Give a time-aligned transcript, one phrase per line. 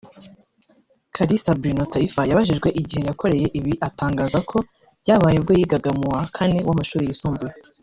[1.15, 4.57] Kalisa Bruno Taifa yabajijwe igihe yakoreye ibi atangaza ko
[5.03, 7.53] byabaye ubwo yigaga mu wa kane w’amashuri yisumbuye